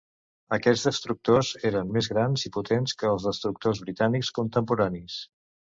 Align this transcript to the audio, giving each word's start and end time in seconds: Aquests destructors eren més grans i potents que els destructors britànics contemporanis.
Aquests 0.55 0.85
destructors 0.87 1.51
eren 1.71 1.93
més 1.99 2.09
grans 2.15 2.47
i 2.49 2.53
potents 2.57 2.99
que 3.03 3.11
els 3.13 3.29
destructors 3.31 3.87
britànics 3.87 4.37
contemporanis. 4.41 5.25